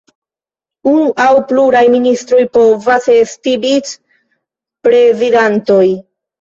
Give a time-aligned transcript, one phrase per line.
[0.91, 5.87] Unu aŭ pluraj ministroj povas esti vic-prezidantoj.